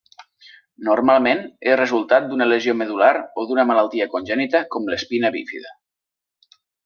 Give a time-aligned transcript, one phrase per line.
[0.85, 3.11] Normalment és resultat d'una lesió medul·lar
[3.43, 5.77] o d'una malaltia congènita com l'espina bífida.